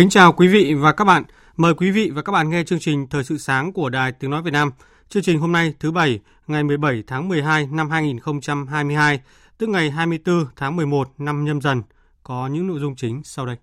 [0.00, 1.24] Kính chào quý vị và các bạn.
[1.56, 4.30] Mời quý vị và các bạn nghe chương trình Thời sự sáng của Đài Tiếng
[4.30, 4.70] Nói Việt Nam.
[5.08, 9.20] Chương trình hôm nay thứ Bảy, ngày 17 tháng 12 năm 2022,
[9.58, 11.82] tức ngày 24 tháng 11 năm nhâm dần,
[12.22, 13.56] có những nội dung chính sau đây.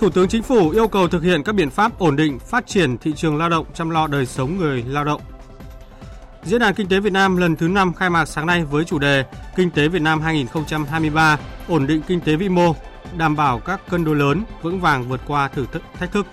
[0.00, 2.98] Thủ tướng Chính phủ yêu cầu thực hiện các biện pháp ổn định phát triển
[2.98, 5.20] thị trường lao động, chăm lo đời sống người lao động.
[6.44, 8.98] Diễn đàn Kinh tế Việt Nam lần thứ 5 khai mạc sáng nay với chủ
[8.98, 9.24] đề
[9.56, 12.74] Kinh tế Việt Nam 2023, ổn định kinh tế vĩ mô,
[13.16, 16.26] đảm bảo các cân đối lớn, vững vàng vượt qua thử thách thách thức.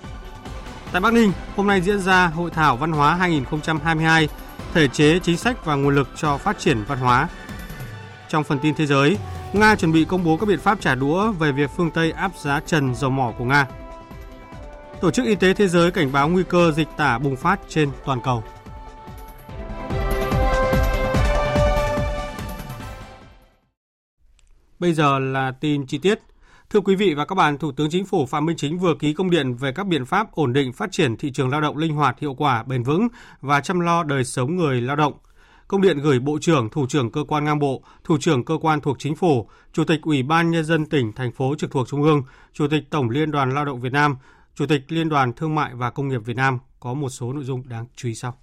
[0.92, 4.28] Tại Bắc Ninh, hôm nay diễn ra Hội thảo Văn hóa 2022,
[4.74, 7.28] thể chế, chính sách và nguồn lực cho phát triển văn hóa.
[8.28, 9.16] Trong phần tin thế giới,
[9.52, 12.36] Nga chuẩn bị công bố các biện pháp trả đũa về việc phương Tây áp
[12.36, 13.66] giá trần dầu mỏ của Nga.
[15.00, 17.90] Tổ chức Y tế Thế giới cảnh báo nguy cơ dịch tả bùng phát trên
[18.04, 18.42] toàn cầu.
[24.78, 26.18] Bây giờ là tin chi tiết.
[26.70, 29.12] Thưa quý vị và các bạn, Thủ tướng Chính phủ Phạm Minh Chính vừa ký
[29.12, 31.94] công điện về các biện pháp ổn định phát triển thị trường lao động linh
[31.94, 33.08] hoạt, hiệu quả, bền vững
[33.40, 35.12] và chăm lo đời sống người lao động–
[35.68, 38.80] công điện gửi Bộ trưởng, Thủ trưởng cơ quan ngang bộ, Thủ trưởng cơ quan
[38.80, 42.02] thuộc Chính phủ, Chủ tịch Ủy ban Nhân dân tỉnh, thành phố trực thuộc Trung
[42.02, 44.16] ương, Chủ tịch Tổng Liên đoàn Lao động Việt Nam,
[44.54, 47.44] Chủ tịch Liên đoàn Thương mại và Công nghiệp Việt Nam có một số nội
[47.44, 48.38] dung đáng chú ý sau.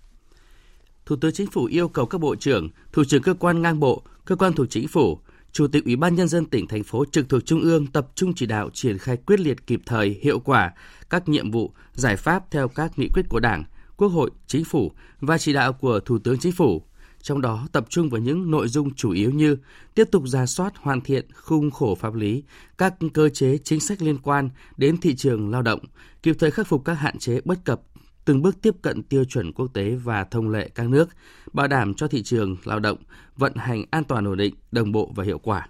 [1.05, 4.03] Thủ tướng Chính phủ yêu cầu các bộ trưởng, thủ trưởng cơ quan ngang bộ,
[4.25, 5.19] cơ quan thuộc Chính phủ,
[5.51, 8.33] Chủ tịch Ủy ban Nhân dân tỉnh, thành phố trực thuộc Trung ương tập trung
[8.35, 10.73] chỉ đạo triển khai quyết liệt kịp thời, hiệu quả
[11.09, 13.63] các nhiệm vụ, giải pháp theo các nghị quyết của Đảng,
[13.97, 16.83] Quốc hội, Chính phủ và chỉ đạo của Thủ tướng Chính phủ,
[17.25, 19.57] trong đó tập trung vào những nội dung chủ yếu như
[19.95, 22.43] tiếp tục ra soát hoàn thiện khung khổ pháp lý,
[22.77, 25.79] các cơ chế chính sách liên quan đến thị trường lao động,
[26.23, 27.81] kịp thời khắc phục các hạn chế bất cập,
[28.25, 31.09] từng bước tiếp cận tiêu chuẩn quốc tế và thông lệ các nước,
[31.53, 32.97] bảo đảm cho thị trường lao động
[33.37, 35.67] vận hành an toàn ổn định, đồng bộ và hiệu quả.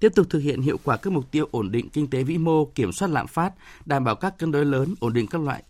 [0.00, 2.64] Tiếp tục thực hiện hiệu quả các mục tiêu ổn định kinh tế vĩ mô,
[2.64, 3.54] kiểm soát lạm phát,
[3.86, 5.62] đảm bảo các cân đối lớn, ổn định các loại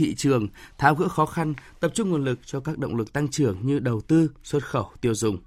[0.00, 3.28] thị trường, tháo gỡ khó khăn, tập trung nguồn lực cho các động lực tăng
[3.28, 5.38] trưởng như đầu tư, xuất khẩu, tiêu dùng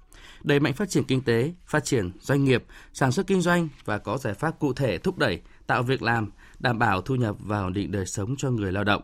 [0.42, 3.98] đẩy mạnh phát triển kinh tế, phát triển doanh nghiệp, sản xuất kinh doanh và
[3.98, 7.60] có giải pháp cụ thể thúc đẩy, tạo việc làm, đảm bảo thu nhập và
[7.62, 9.02] ổn định đời sống cho người lao động.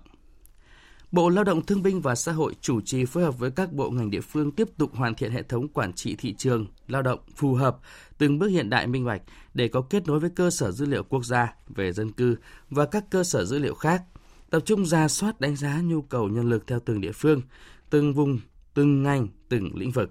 [1.12, 3.90] Bộ Lao động Thương binh và Xã hội chủ trì phối hợp với các bộ
[3.90, 7.20] ngành địa phương tiếp tục hoàn thiện hệ thống quản trị thị trường lao động
[7.36, 7.78] phù hợp,
[8.18, 9.22] từng bước hiện đại minh bạch
[9.54, 12.36] để có kết nối với cơ sở dữ liệu quốc gia về dân cư
[12.70, 14.02] và các cơ sở dữ liệu khác
[14.50, 17.42] tập trung ra soát đánh giá nhu cầu nhân lực theo từng địa phương,
[17.90, 18.40] từng vùng,
[18.74, 20.10] từng ngành, từng lĩnh vực.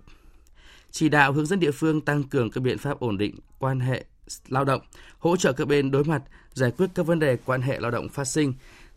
[0.92, 4.06] Chỉ đạo hướng dẫn địa phương tăng cường các biện pháp ổn định quan hệ
[4.48, 4.82] lao động,
[5.20, 6.24] hỗ trợ các bên đối mặt
[6.54, 8.54] giải quyết các vấn đề quan hệ lao động phát sinh,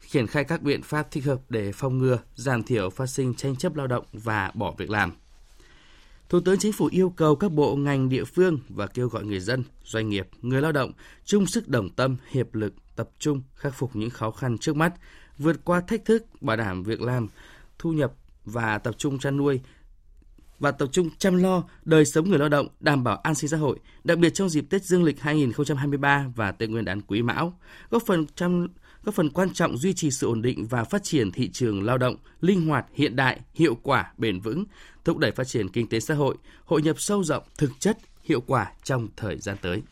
[0.08, 3.56] triển khai các biện pháp thích hợp để phòng ngừa, giảm thiểu phát sinh tranh
[3.56, 5.12] chấp lao động và bỏ việc làm.
[6.28, 9.40] Thủ tướng Chính phủ yêu cầu các bộ ngành địa phương và kêu gọi người
[9.40, 10.92] dân, doanh nghiệp, người lao động
[11.24, 14.92] chung sức đồng tâm, hiệp lực, tập trung khắc phục những khó khăn trước mắt,
[15.38, 17.28] vượt qua thách thức, bảo đảm việc làm,
[17.78, 18.12] thu nhập
[18.44, 19.60] và tập trung chăn nuôi
[20.62, 23.56] và tập trung chăm lo đời sống người lao động, đảm bảo an sinh xã
[23.56, 27.58] hội, đặc biệt trong dịp Tết Dương lịch 2023 và Tết Nguyên đán Quý Mão,
[27.90, 28.68] góp phần chăm
[29.04, 31.98] góp phần quan trọng duy trì sự ổn định và phát triển thị trường lao
[31.98, 34.64] động linh hoạt, hiện đại, hiệu quả, bền vững,
[35.04, 38.40] thúc đẩy phát triển kinh tế xã hội, hội nhập sâu rộng, thực chất, hiệu
[38.40, 39.82] quả trong thời gian tới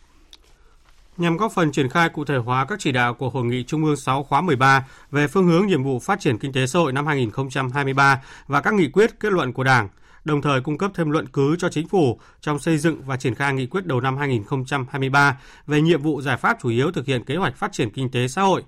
[1.20, 3.84] nhằm góp phần triển khai cụ thể hóa các chỉ đạo của Hội nghị Trung
[3.84, 6.92] ương 6 khóa 13 về phương hướng nhiệm vụ phát triển kinh tế xã hội
[6.92, 9.88] năm 2023 và các nghị quyết kết luận của Đảng,
[10.24, 13.34] đồng thời cung cấp thêm luận cứ cho chính phủ trong xây dựng và triển
[13.34, 17.24] khai nghị quyết đầu năm 2023 về nhiệm vụ giải pháp chủ yếu thực hiện
[17.24, 18.62] kế hoạch phát triển kinh tế xã hội.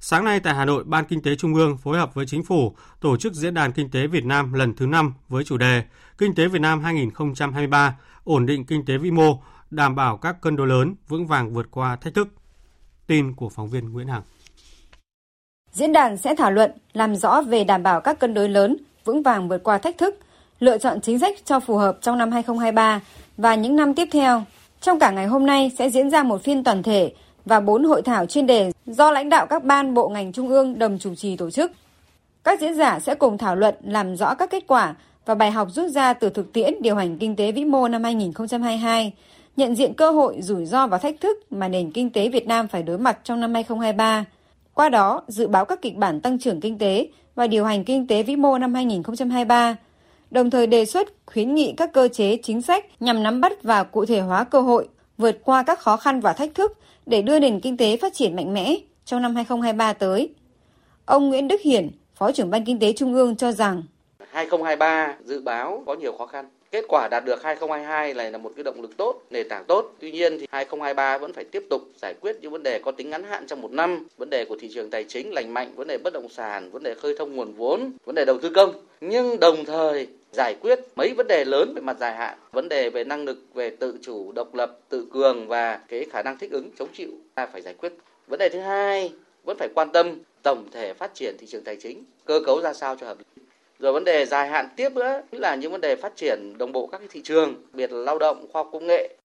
[0.00, 2.76] Sáng nay tại Hà Nội, Ban Kinh tế Trung ương phối hợp với Chính phủ
[3.00, 5.82] tổ chức Diễn đàn Kinh tế Việt Nam lần thứ 5 với chủ đề
[6.18, 10.56] Kinh tế Việt Nam 2023, ổn định kinh tế vĩ mô, đảm bảo các cân
[10.56, 12.28] đối lớn vững vàng vượt qua thách thức.
[13.06, 14.22] Tin của phóng viên Nguyễn Hằng.
[15.72, 19.22] Diễn đàn sẽ thảo luận làm rõ về đảm bảo các cân đối lớn, vững
[19.22, 20.18] vàng vượt qua thách thức,
[20.60, 23.00] lựa chọn chính sách cho phù hợp trong năm 2023
[23.36, 24.44] và những năm tiếp theo.
[24.80, 27.12] Trong cả ngày hôm nay sẽ diễn ra một phiên toàn thể
[27.44, 30.78] và bốn hội thảo chuyên đề do lãnh đạo các ban bộ ngành trung ương
[30.78, 31.72] đồng chủ trì tổ chức.
[32.44, 34.94] Các diễn giả sẽ cùng thảo luận làm rõ các kết quả
[35.26, 38.04] và bài học rút ra từ thực tiễn điều hành kinh tế vĩ mô năm
[38.04, 39.12] 2022,
[39.60, 42.68] nhận diện cơ hội, rủi ro và thách thức mà nền kinh tế Việt Nam
[42.68, 44.24] phải đối mặt trong năm 2023.
[44.74, 48.06] Qua đó, dự báo các kịch bản tăng trưởng kinh tế và điều hành kinh
[48.06, 49.76] tế vĩ mô năm 2023,
[50.30, 53.84] đồng thời đề xuất khuyến nghị các cơ chế chính sách nhằm nắm bắt và
[53.84, 57.38] cụ thể hóa cơ hội, vượt qua các khó khăn và thách thức để đưa
[57.38, 60.34] nền kinh tế phát triển mạnh mẽ trong năm 2023 tới.
[61.04, 63.82] Ông Nguyễn Đức Hiển, Phó trưởng Ban Kinh tế Trung ương cho rằng
[64.30, 66.48] 2023 dự báo có nhiều khó khăn.
[66.72, 69.94] Kết quả đạt được 2022 này là một cái động lực tốt, nền tảng tốt.
[69.98, 73.10] Tuy nhiên thì 2023 vẫn phải tiếp tục giải quyết những vấn đề có tính
[73.10, 75.88] ngắn hạn trong một năm, vấn đề của thị trường tài chính lành mạnh, vấn
[75.88, 78.72] đề bất động sản, vấn đề khơi thông nguồn vốn, vấn đề đầu tư công.
[79.00, 82.90] Nhưng đồng thời giải quyết mấy vấn đề lớn về mặt dài hạn, vấn đề
[82.90, 86.50] về năng lực về tự chủ, độc lập, tự cường và cái khả năng thích
[86.50, 87.92] ứng chống chịu ta phải giải quyết.
[88.26, 89.12] Vấn đề thứ hai
[89.44, 92.72] vẫn phải quan tâm tổng thể phát triển thị trường tài chính, cơ cấu ra
[92.72, 93.42] sao cho hợp lý.
[93.80, 96.86] Rồi vấn đề dài hạn tiếp nữa là những vấn đề phát triển đồng bộ
[96.92, 99.16] các cái thị trường, biệt là lao động, khoa học công nghệ.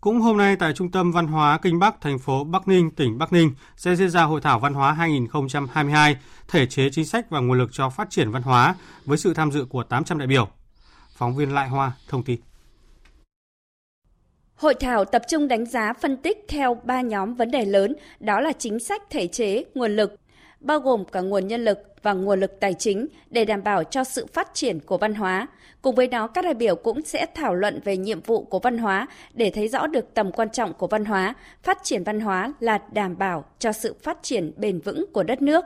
[0.00, 3.18] Cũng hôm nay tại Trung tâm Văn hóa Kinh Bắc, thành phố Bắc Ninh, tỉnh
[3.18, 6.16] Bắc Ninh sẽ diễn ra Hội thảo Văn hóa 2022,
[6.48, 8.74] thể chế chính sách và nguồn lực cho phát triển văn hóa
[9.04, 10.48] với sự tham dự của 800 đại biểu.
[11.16, 12.40] Phóng viên Lại Hoa thông tin.
[14.54, 18.40] Hội thảo tập trung đánh giá phân tích theo ba nhóm vấn đề lớn, đó
[18.40, 20.14] là chính sách thể chế, nguồn lực,
[20.60, 24.04] bao gồm cả nguồn nhân lực và nguồn lực tài chính để đảm bảo cho
[24.04, 25.46] sự phát triển của văn hóa.
[25.82, 28.78] Cùng với đó, các đại biểu cũng sẽ thảo luận về nhiệm vụ của văn
[28.78, 31.34] hóa để thấy rõ được tầm quan trọng của văn hóa.
[31.62, 35.42] Phát triển văn hóa là đảm bảo cho sự phát triển bền vững của đất
[35.42, 35.64] nước.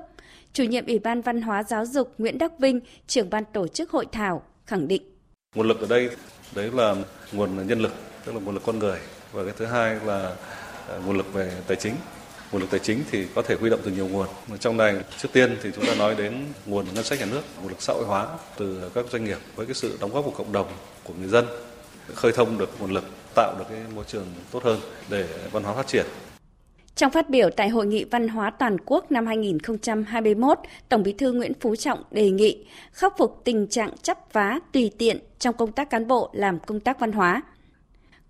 [0.52, 3.90] Chủ nhiệm Ủy ban Văn hóa Giáo dục Nguyễn Đắc Vinh, trưởng ban tổ chức
[3.90, 5.02] hội thảo, khẳng định.
[5.54, 6.10] Nguồn lực ở đây
[6.54, 6.94] đấy là
[7.32, 7.92] nguồn nhân lực,
[8.24, 8.98] tức là nguồn lực con người.
[9.32, 10.36] Và cái thứ hai là
[10.88, 11.94] à, nguồn lực về tài chính
[12.52, 14.26] nguồn lực tài chính thì có thể huy động từ nhiều nguồn.
[14.60, 17.68] Trong này trước tiên thì chúng ta nói đến nguồn ngân sách nhà nước, nguồn
[17.68, 20.52] lực xã hội hóa từ các doanh nghiệp với cái sự đóng góp của cộng
[20.52, 20.66] đồng,
[21.04, 21.46] của người dân,
[22.14, 23.04] khơi thông được nguồn lực,
[23.34, 26.06] tạo được cái môi trường tốt hơn để văn hóa phát triển.
[26.94, 30.58] Trong phát biểu tại Hội nghị Văn hóa Toàn quốc năm 2021,
[30.88, 34.90] Tổng bí thư Nguyễn Phú Trọng đề nghị khắc phục tình trạng chấp vá tùy
[34.98, 37.42] tiện trong công tác cán bộ làm công tác văn hóa.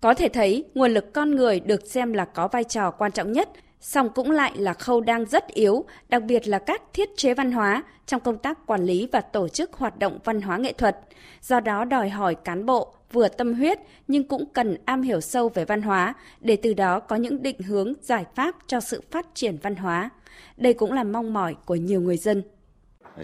[0.01, 3.31] Có thể thấy, nguồn lực con người được xem là có vai trò quan trọng
[3.31, 3.49] nhất
[3.81, 7.51] song cũng lại là khâu đang rất yếu, đặc biệt là các thiết chế văn
[7.51, 10.99] hóa trong công tác quản lý và tổ chức hoạt động văn hóa nghệ thuật.
[11.41, 15.49] Do đó đòi hỏi cán bộ vừa tâm huyết nhưng cũng cần am hiểu sâu
[15.49, 19.27] về văn hóa để từ đó có những định hướng giải pháp cho sự phát
[19.33, 20.09] triển văn hóa.
[20.57, 22.43] Đây cũng là mong mỏi của nhiều người dân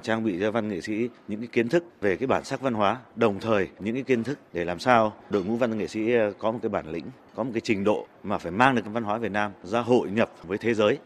[0.02, 2.74] trang bị cho văn nghệ sĩ những cái kiến thức về cái bản sắc văn
[2.74, 6.14] hóa, đồng thời những cái kiến thức để làm sao đội ngũ văn nghệ sĩ
[6.14, 7.06] ờ, có một cái bản lĩnh,
[7.36, 9.80] có một cái trình độ mà phải mang được cái văn hóa Việt Nam ra
[9.80, 10.98] hội nhập với thế giới.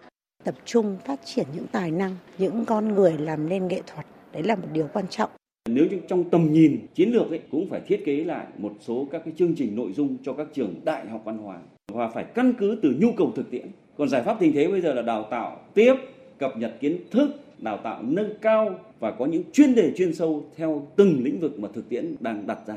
[0.43, 4.43] Tập trung phát triển những tài năng, những con người làm nên nghệ thuật, đấy
[4.43, 5.29] là một điều quan trọng.
[5.69, 9.21] Nếu trong tầm nhìn chiến lược ấy, cũng phải thiết kế lại một số các
[9.25, 11.57] cái chương trình nội dung cho các trường đại học văn hóa
[11.93, 13.67] và phải căn cứ từ nhu cầu thực tiễn.
[13.97, 15.95] Còn giải pháp tình thế bây giờ là đào tạo tiếp,
[16.37, 17.29] cập nhật kiến thức,
[17.61, 21.59] đào tạo nâng cao và có những chuyên đề chuyên sâu theo từng lĩnh vực
[21.59, 22.75] mà thực tiễn đang đặt ra.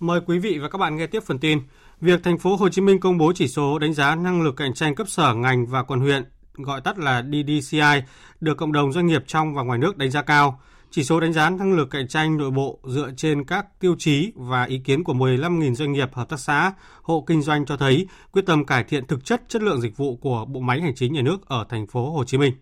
[0.00, 1.60] Mời quý vị và các bạn nghe tiếp phần tin.
[2.00, 4.74] Việc thành phố Hồ Chí Minh công bố chỉ số đánh giá năng lực cạnh
[4.74, 8.02] tranh cấp sở, ngành và quận huyện, gọi tắt là DDCI,
[8.40, 10.60] được cộng đồng doanh nghiệp trong và ngoài nước đánh giá cao.
[10.90, 14.32] Chỉ số đánh giá năng lực cạnh tranh nội bộ dựa trên các tiêu chí
[14.34, 18.06] và ý kiến của 15.000 doanh nghiệp, hợp tác xã, hộ kinh doanh cho thấy
[18.32, 21.12] quyết tâm cải thiện thực chất chất lượng dịch vụ của bộ máy hành chính
[21.12, 22.52] nhà nước ở thành phố Hồ Chí Minh.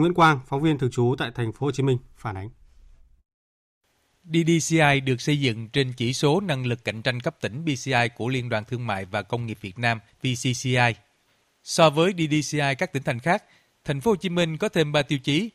[0.00, 2.50] Nguyễn Quang, phóng viên thường trú tại thành phố Hồ Chí Minh phản ánh.
[4.24, 8.28] DDCI được xây dựng trên chỉ số năng lực cạnh tranh cấp tỉnh BCI của
[8.28, 10.94] Liên đoàn Thương mại và Công nghiệp Việt Nam VCCI.
[11.64, 13.44] So với DDCI các tỉnh thành khác,
[13.84, 15.50] thành phố Hồ Chí Minh có thêm 3 tiêu chí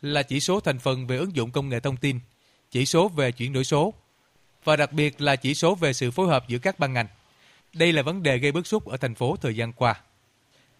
[0.00, 2.20] là chỉ số thành phần về ứng dụng công nghệ thông tin,
[2.70, 3.94] chỉ số về chuyển đổi số
[4.64, 7.06] và đặc biệt là chỉ số về sự phối hợp giữa các ban ngành.
[7.72, 10.00] Đây là vấn đề gây bức xúc ở thành phố thời gian qua.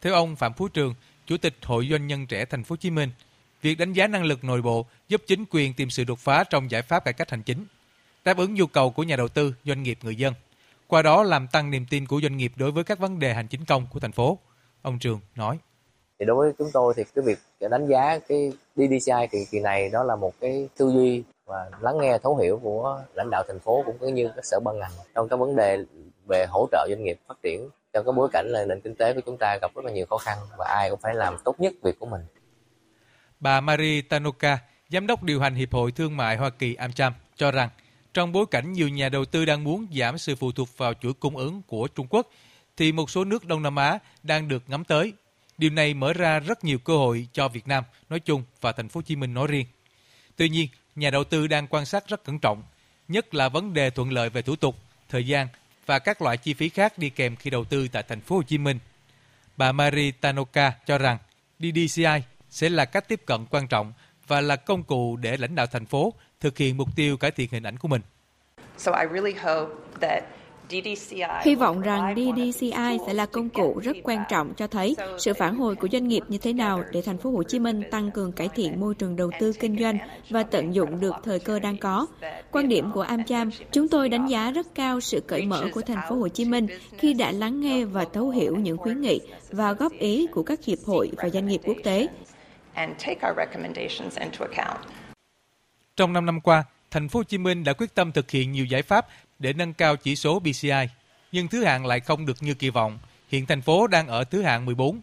[0.00, 0.94] Theo ông Phạm Phú Trường,
[1.26, 3.10] Chủ tịch Hội Doanh nhân trẻ Thành phố Hồ Chí Minh,
[3.62, 6.70] việc đánh giá năng lực nội bộ giúp chính quyền tìm sự đột phá trong
[6.70, 7.64] giải pháp cải cách hành chính,
[8.24, 10.34] đáp ứng nhu cầu của nhà đầu tư, doanh nghiệp, người dân.
[10.86, 13.48] Qua đó làm tăng niềm tin của doanh nghiệp đối với các vấn đề hành
[13.48, 14.38] chính công của thành phố.
[14.82, 15.58] Ông Trường nói.
[16.18, 17.38] Thì đối với chúng tôi thì cái việc
[17.70, 21.98] đánh giá cái DDCI thì kỳ này đó là một cái tư duy và lắng
[22.00, 25.28] nghe thấu hiểu của lãnh đạo thành phố cũng như các sở ban ngành trong
[25.28, 25.78] các vấn đề
[26.26, 29.12] về hỗ trợ doanh nghiệp phát triển trong cái bối cảnh là nền kinh tế
[29.12, 31.60] của chúng ta gặp rất là nhiều khó khăn và ai cũng phải làm tốt
[31.60, 32.20] nhất việc của mình.
[33.40, 37.50] Bà Marie Tanoka, giám đốc điều hành Hiệp hội Thương mại Hoa Kỳ AmCham cho
[37.50, 37.68] rằng
[38.14, 41.12] trong bối cảnh nhiều nhà đầu tư đang muốn giảm sự phụ thuộc vào chuỗi
[41.12, 42.30] cung ứng của Trung Quốc,
[42.76, 45.12] thì một số nước Đông Nam Á đang được ngắm tới.
[45.58, 48.88] Điều này mở ra rất nhiều cơ hội cho Việt Nam nói chung và thành
[48.88, 49.66] phố Hồ Chí Minh nói riêng.
[50.36, 52.62] Tuy nhiên, nhà đầu tư đang quan sát rất cẩn trọng,
[53.08, 54.76] nhất là vấn đề thuận lợi về thủ tục,
[55.08, 55.48] thời gian
[55.86, 58.42] và các loại chi phí khác đi kèm khi đầu tư tại thành phố Hồ
[58.42, 58.78] Chí Minh.
[59.56, 61.18] Bà Mari Tanoka cho rằng
[61.58, 63.92] DDCI sẽ là cách tiếp cận quan trọng
[64.26, 67.48] và là công cụ để lãnh đạo thành phố thực hiện mục tiêu cải thiện
[67.52, 68.02] hình ảnh của mình.
[71.42, 75.56] Hy vọng rằng DDCI sẽ là công cụ rất quan trọng cho thấy sự phản
[75.56, 78.32] hồi của doanh nghiệp như thế nào để thành phố Hồ Chí Minh tăng cường
[78.32, 79.98] cải thiện môi trường đầu tư kinh doanh
[80.30, 82.06] và tận dụng được thời cơ đang có.
[82.52, 86.00] Quan điểm của AmCham, chúng tôi đánh giá rất cao sự cởi mở của thành
[86.08, 86.66] phố Hồ Chí Minh
[86.98, 89.20] khi đã lắng nghe và thấu hiểu những khuyến nghị
[89.50, 92.08] và góp ý của các hiệp hội và doanh nghiệp quốc tế.
[95.96, 98.64] Trong 5 năm qua, thành phố Hồ Chí Minh đã quyết tâm thực hiện nhiều
[98.64, 99.06] giải pháp
[99.38, 100.88] để nâng cao chỉ số BCI,
[101.32, 102.98] nhưng thứ hạng lại không được như kỳ vọng.
[103.28, 105.00] Hiện thành phố đang ở thứ hạng 14.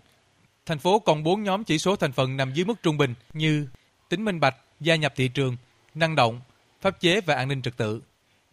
[0.65, 3.67] Thành phố còn 4 nhóm chỉ số thành phần nằm dưới mức trung bình như
[4.09, 5.57] tính minh bạch, gia nhập thị trường,
[5.95, 6.41] năng động,
[6.81, 8.01] pháp chế và an ninh trật tự.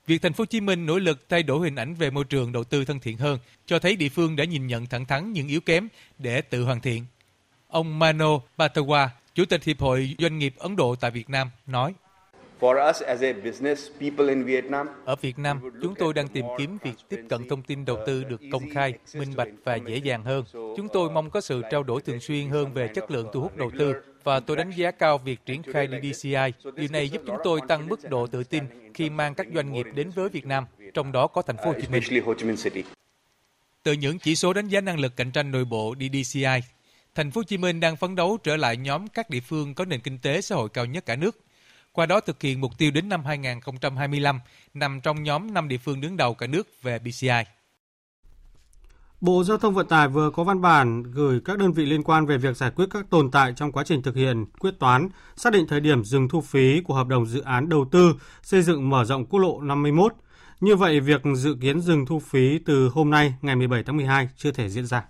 [0.06, 2.52] Việc thành phố Hồ Chí Minh nỗ lực thay đổi hình ảnh về môi trường
[2.52, 5.48] đầu tư thân thiện hơn cho thấy địa phương đã nhìn nhận thẳng thắn những
[5.48, 7.06] yếu kém để tự hoàn thiện.
[7.68, 11.94] Ông Mano Batawa, Chủ tịch Hiệp hội Doanh nghiệp Ấn Độ tại Việt Nam nói:
[15.04, 18.24] ở Việt Nam, chúng tôi đang tìm kiếm việc tiếp cận thông tin đầu tư
[18.24, 20.44] được công khai, minh bạch và dễ dàng hơn.
[20.52, 23.56] Chúng tôi mong có sự trao đổi thường xuyên hơn về chất lượng thu hút
[23.56, 26.70] đầu tư và tôi đánh giá cao việc triển khai DDCI.
[26.76, 28.64] Điều này giúp chúng tôi tăng mức độ tự tin
[28.94, 30.64] khi mang các doanh nghiệp đến với Việt Nam,
[30.94, 32.02] trong đó có thành phố Hồ Chí Minh.
[33.82, 36.60] Từ những chỉ số đánh giá năng lực cạnh tranh nội bộ DDCI,
[37.14, 39.84] thành phố Hồ Chí Minh đang phấn đấu trở lại nhóm các địa phương có
[39.84, 41.38] nền kinh tế xã hội cao nhất cả nước
[41.92, 44.40] qua đó thực hiện mục tiêu đến năm 2025
[44.74, 47.44] nằm trong nhóm 5 địa phương đứng đầu cả nước về BCI.
[49.20, 52.26] Bộ Giao thông Vận tải vừa có văn bản gửi các đơn vị liên quan
[52.26, 55.52] về việc giải quyết các tồn tại trong quá trình thực hiện quyết toán, xác
[55.52, 58.90] định thời điểm dừng thu phí của hợp đồng dự án đầu tư xây dựng
[58.90, 60.14] mở rộng quốc lộ 51.
[60.60, 64.28] Như vậy, việc dự kiến dừng thu phí từ hôm nay ngày 17 tháng 12
[64.36, 65.04] chưa thể diễn ra.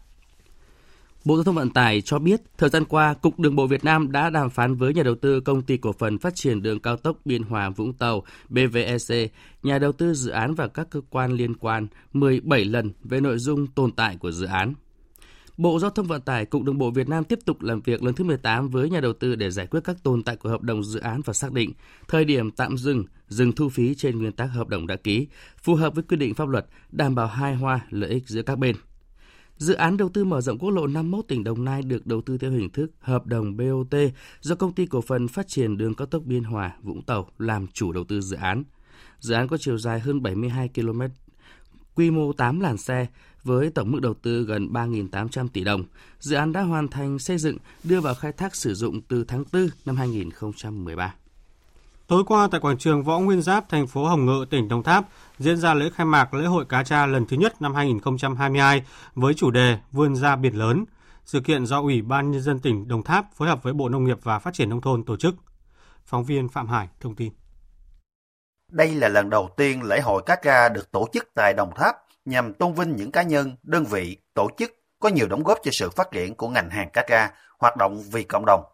[1.25, 4.13] Bộ Giao thông Vận tải cho biết, thời gian qua, Cục Đường bộ Việt Nam
[4.13, 6.97] đã đàm phán với nhà đầu tư Công ty Cổ phần Phát triển Đường Cao
[6.97, 11.33] tốc Biên Hòa Vũng Tàu BVEC, nhà đầu tư dự án và các cơ quan
[11.33, 14.75] liên quan 17 lần về nội dung tồn tại của dự án.
[15.57, 18.15] Bộ Giao thông Vận tải, Cục Đường bộ Việt Nam tiếp tục làm việc lần
[18.15, 20.85] thứ 18 với nhà đầu tư để giải quyết các tồn tại của hợp đồng
[20.85, 21.73] dự án và xác định
[22.09, 25.27] thời điểm tạm dừng, dừng thu phí trên nguyên tắc hợp đồng đã ký,
[25.63, 28.59] phù hợp với quy định pháp luật, đảm bảo hài hòa lợi ích giữa các
[28.59, 28.77] bên.
[29.61, 32.39] Dự án đầu tư mở rộng quốc lộ 51 tỉnh Đồng Nai được đầu tư
[32.39, 33.95] theo hình thức hợp đồng BOT
[34.41, 37.67] do công ty cổ phần phát triển đường cao tốc Biên Hòa, Vũng Tàu làm
[37.67, 38.65] chủ đầu tư dự án.
[39.19, 41.01] Dự án có chiều dài hơn 72 km,
[41.95, 43.07] quy mô 8 làn xe
[43.43, 45.85] với tổng mức đầu tư gần 3.800 tỷ đồng.
[46.19, 49.45] Dự án đã hoàn thành xây dựng, đưa vào khai thác sử dụng từ tháng
[49.53, 51.15] 4 năm 2013.
[52.11, 55.05] Tối qua tại quảng trường Võ Nguyên Giáp, thành phố Hồng Ngự, tỉnh Đồng Tháp
[55.39, 58.83] diễn ra lễ khai mạc lễ hội cá tra lần thứ nhất năm 2022
[59.15, 60.85] với chủ đề Vươn ra biển lớn.
[61.25, 64.05] Sự kiện do Ủy ban Nhân dân tỉnh Đồng Tháp phối hợp với Bộ Nông
[64.05, 65.35] nghiệp và Phát triển Nông thôn tổ chức.
[66.05, 67.33] Phóng viên Phạm Hải thông tin.
[68.73, 71.97] Đây là lần đầu tiên lễ hội cá tra được tổ chức tại Đồng Tháp
[72.25, 75.71] nhằm tôn vinh những cá nhân, đơn vị, tổ chức có nhiều đóng góp cho
[75.75, 78.65] sự phát triển của ngành hàng cá tra, hoạt động vì cộng đồng.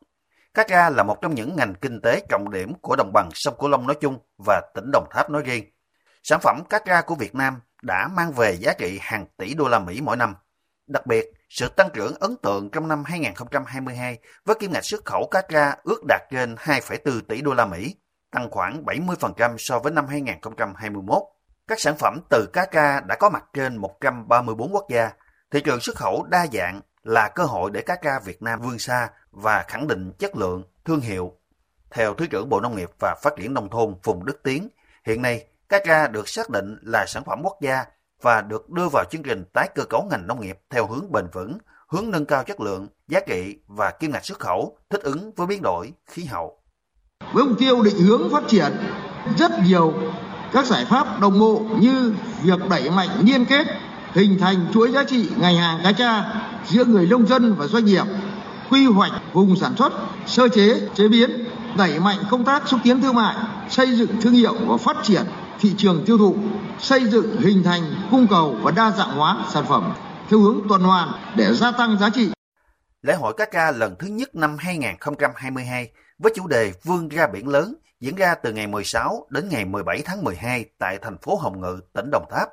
[0.57, 3.55] Cá tra là một trong những ngành kinh tế trọng điểm của đồng bằng sông
[3.59, 5.65] Cửu Long nói chung và tỉnh Đồng Tháp nói riêng.
[6.23, 9.69] Sản phẩm cá tra của Việt Nam đã mang về giá trị hàng tỷ đô
[9.69, 10.35] la Mỹ mỗi năm.
[10.87, 15.29] Đặc biệt, sự tăng trưởng ấn tượng trong năm 2022 với kim ngạch xuất khẩu
[15.31, 17.97] cá tra ước đạt trên 2,4 tỷ đô la Mỹ,
[18.31, 21.23] tăng khoảng 70% so với năm 2021.
[21.69, 25.11] Các sản phẩm từ cá tra đã có mặt trên 134 quốc gia.
[25.51, 28.79] Thị trường xuất khẩu đa dạng là cơ hội để cá tra Việt Nam vươn
[28.79, 31.33] xa và khẳng định chất lượng, thương hiệu.
[31.91, 34.69] Theo Thứ trưởng Bộ Nông nghiệp và Phát triển Nông thôn Phùng Đức Tiến,
[35.05, 37.85] hiện nay cá tra được xác định là sản phẩm quốc gia
[38.23, 41.27] và được đưa vào chương trình tái cơ cấu ngành nông nghiệp theo hướng bền
[41.33, 45.33] vững, hướng nâng cao chất lượng, giá trị và kim ngạch xuất khẩu thích ứng
[45.37, 46.59] với biến đổi khí hậu.
[47.33, 48.73] Với mục tiêu định hướng phát triển
[49.39, 49.95] rất nhiều
[50.53, 53.67] các giải pháp đồng bộ như việc đẩy mạnh liên kết,
[54.13, 56.25] hình thành chuỗi giá trị ngành hàng cá tra
[56.67, 58.05] giữa người nông dân và doanh nghiệp,
[58.71, 59.93] quy hoạch vùng sản xuất,
[60.27, 61.31] sơ chế, chế biến,
[61.77, 63.37] đẩy mạnh công tác xúc tiến thương mại,
[63.71, 65.23] xây dựng thương hiệu và phát triển
[65.61, 66.37] thị trường tiêu thụ,
[66.79, 69.93] xây dựng hình thành cung cầu và đa dạng hóa sản phẩm,
[70.29, 72.31] theo hướng tuần hoàn để gia tăng giá trị.
[73.03, 77.49] Lễ hội cá tra lần thứ nhất năm 2022 với chủ đề Vươn ra biển
[77.49, 81.61] lớn diễn ra từ ngày 16 đến ngày 17 tháng 12 tại thành phố Hồng
[81.61, 82.49] Ngự, tỉnh Đồng Tháp.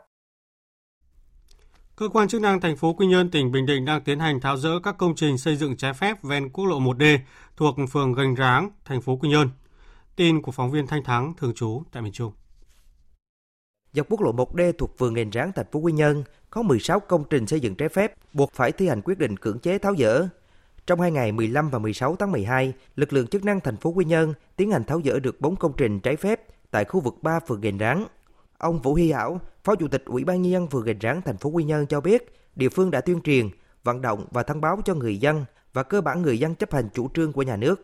[1.96, 4.58] Cơ quan chức năng thành phố Quy Nhơn, tỉnh Bình Định đang tiến hành tháo
[4.58, 7.18] dỡ các công trình xây dựng trái phép ven quốc lộ 1D
[7.58, 9.50] thuộc phường Gành Ráng, thành phố Quy Nhơn.
[10.16, 12.34] Tin của phóng viên Thanh Thắng thường trú tại miền Trung.
[13.94, 17.24] Dọc quốc lộ 1D thuộc phường Gành Ráng, thành phố Quy Nhơn có 16 công
[17.30, 20.28] trình xây dựng trái phép buộc phải thi hành quyết định cưỡng chế tháo dỡ.
[20.88, 24.06] Trong hai ngày 15 và 16 tháng 12, lực lượng chức năng thành phố Quy
[24.06, 27.40] Nhơn tiến hành tháo dỡ được 4 công trình trái phép tại khu vực 3
[27.40, 28.06] phường Gành Ráng.
[28.64, 31.38] Ông Vũ Hy Hảo, Phó Chủ tịch Ủy ban nhân dân phường Gành Ráng thành
[31.38, 33.50] phố Quy Nhơn cho biết, địa phương đã tuyên truyền,
[33.84, 36.90] vận động và thông báo cho người dân và cơ bản người dân chấp hành
[36.94, 37.84] chủ trương của nhà nước.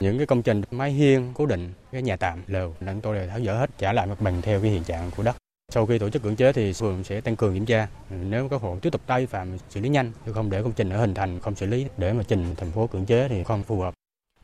[0.00, 3.28] Những cái công trình mái hiên cố định, cái nhà tạm, lều, chúng tôi đều
[3.28, 5.36] tháo dỡ hết, trả lại mặt bằng theo cái hiện trạng của đất.
[5.72, 7.88] Sau khi tổ chức cưỡng chế thì phường sẽ tăng cường kiểm tra.
[8.10, 10.90] Nếu có hộ tiếp tục tái phạm xử lý nhanh, chứ không để công trình
[10.90, 13.62] ở hình thành không xử lý để mà trình thành phố cưỡng chế thì không
[13.62, 13.94] phù hợp.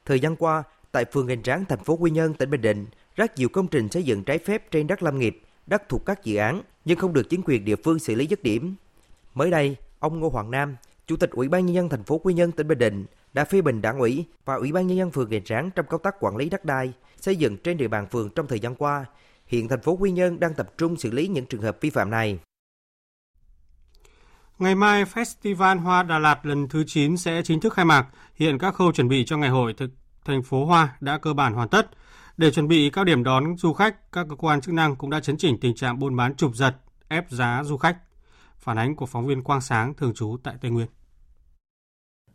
[0.04, 3.38] Thời gian qua, tại phường Gành Ráng, thành phố Quy Nhơn, tỉnh Bình Định, rất
[3.38, 6.36] nhiều công trình xây dựng trái phép trên đất lâm nghiệp, đất thuộc các dự
[6.36, 8.74] án nhưng không được chính quyền địa phương xử lý dứt điểm.
[9.34, 12.34] Mới đây, ông Ngô Hoàng Nam, Chủ tịch Ủy ban nhân dân thành phố Quy
[12.34, 15.30] Nhơn, tỉnh Bình Định đã phê bình đảng ủy và Ủy ban nhân dân phường
[15.30, 18.30] Gành Ráng trong công tác quản lý đất đai, xây dựng trên địa bàn phường
[18.30, 19.06] trong thời gian qua
[19.48, 22.10] Hiện thành phố Quy Nhơn đang tập trung xử lý những trường hợp vi phạm
[22.10, 22.38] này.
[24.58, 28.06] Ngày mai, Festival Hoa Đà Lạt lần thứ 9 sẽ chính thức khai mạc.
[28.34, 29.90] Hiện các khâu chuẩn bị cho ngày hội thực
[30.24, 31.90] thành phố Hoa đã cơ bản hoàn tất.
[32.38, 35.20] Để chuẩn bị các điểm đón du khách, các cơ quan chức năng cũng đã
[35.20, 36.74] chấn chỉnh tình trạng buôn bán trục giật,
[37.08, 37.96] ép giá du khách.
[38.58, 40.86] Phản ánh của phóng viên Quang Sáng thường trú tại Tây Nguyên.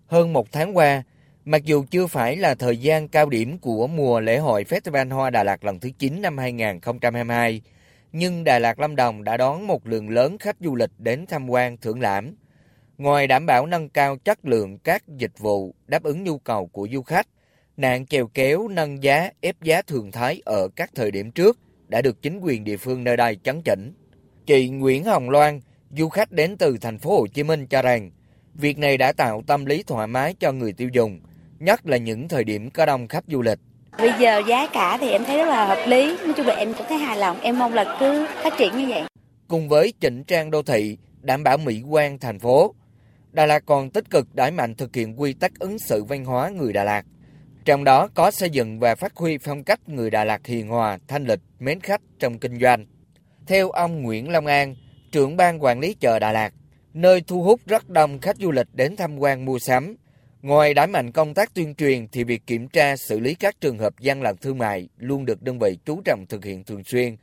[0.07, 1.03] Hơn một tháng qua,
[1.45, 5.29] Mặc dù chưa phải là thời gian cao điểm của mùa lễ hội Festival Hoa
[5.29, 7.61] Đà Lạt lần thứ 9 năm 2022,
[8.11, 11.49] nhưng Đà Lạt Lâm Đồng đã đón một lượng lớn khách du lịch đến tham
[11.49, 12.35] quan thưởng lãm.
[12.97, 16.87] Ngoài đảm bảo nâng cao chất lượng các dịch vụ đáp ứng nhu cầu của
[16.91, 17.27] du khách,
[17.77, 22.01] nạn chèo kéo nâng giá ép giá thường thái ở các thời điểm trước đã
[22.01, 23.93] được chính quyền địa phương nơi đây chấn chỉnh.
[24.45, 25.59] Chị Nguyễn Hồng Loan,
[25.97, 28.11] du khách đến từ thành phố Hồ Chí Minh cho rằng,
[28.53, 31.19] việc này đã tạo tâm lý thoải mái cho người tiêu dùng–
[31.63, 33.59] nhất là những thời điểm có đông khách du lịch.
[33.97, 36.73] Bây giờ giá cả thì em thấy rất là hợp lý, nói chung là em
[36.73, 39.03] cũng thấy hài lòng, em mong là cứ phát triển như vậy.
[39.47, 42.73] Cùng với chỉnh trang đô thị, đảm bảo mỹ quan thành phố,
[43.31, 46.49] Đà Lạt còn tích cực đẩy mạnh thực hiện quy tắc ứng xử văn hóa
[46.49, 47.03] người Đà Lạt.
[47.65, 50.97] Trong đó có xây dựng và phát huy phong cách người Đà Lạt hiền hòa,
[51.07, 52.85] thanh lịch, mến khách trong kinh doanh.
[53.47, 54.75] Theo ông Nguyễn Long An,
[55.11, 56.53] trưởng ban quản lý chợ Đà Lạt,
[56.93, 59.95] nơi thu hút rất đông khách du lịch đến tham quan mua sắm,
[60.43, 63.77] Ngoài đẩy mạnh công tác tuyên truyền thì việc kiểm tra xử lý các trường
[63.77, 67.15] hợp gian lận thương mại luôn được đơn vị chú trọng thực hiện thường xuyên.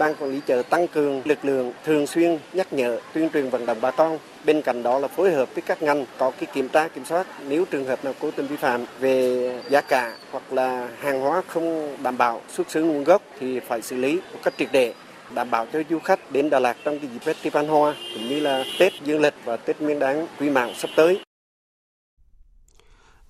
[0.00, 3.66] Ban quản lý chợ tăng cường lực lượng thường xuyên nhắc nhở, tuyên truyền vận
[3.66, 4.18] động bà con.
[4.44, 7.26] Bên cạnh đó là phối hợp với các ngành có cái kiểm tra kiểm soát
[7.48, 11.42] nếu trường hợp nào cố tình vi phạm về giá cả hoặc là hàng hóa
[11.46, 14.94] không đảm bảo xuất xứ nguồn gốc thì phải xử lý một cách triệt để
[15.34, 18.40] đảm bảo cho du khách đến Đà Lạt trong cái dịp Festival Hoa cũng như
[18.40, 21.20] là Tết Dương lịch và Tết Nguyên đán Quý Mão sắp tới.